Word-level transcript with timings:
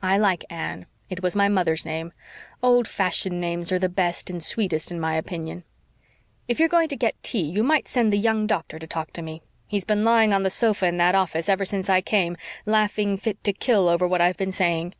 "I 0.00 0.16
like 0.16 0.46
Anne. 0.48 0.86
It 1.10 1.22
was 1.22 1.36
my 1.36 1.46
mother's 1.50 1.84
name. 1.84 2.14
Old 2.62 2.88
fashioned 2.88 3.38
names 3.38 3.70
are 3.70 3.78
the 3.78 3.90
best 3.90 4.30
and 4.30 4.42
sweetest 4.42 4.90
in 4.90 4.98
my 4.98 5.14
opinion. 5.14 5.62
If 6.48 6.58
you're 6.58 6.70
going 6.70 6.88
to 6.88 6.96
get 6.96 7.22
tea 7.22 7.42
you 7.42 7.62
might 7.62 7.86
send 7.86 8.10
the 8.10 8.16
young 8.16 8.46
doctor 8.46 8.78
to 8.78 8.86
talk 8.86 9.12
to 9.12 9.20
me. 9.20 9.42
He's 9.66 9.84
been 9.84 10.04
lying 10.06 10.32
on 10.32 10.42
the 10.42 10.48
sofa 10.48 10.86
in 10.86 10.96
that 10.96 11.14
office 11.14 11.50
ever 11.50 11.66
since 11.66 11.90
I 11.90 12.00
came, 12.00 12.38
laughing 12.64 13.18
fit 13.18 13.44
to 13.44 13.52
kill 13.52 13.88
over 13.88 14.08
what 14.08 14.22
I've 14.22 14.38
been 14.38 14.52
saying." 14.52 14.94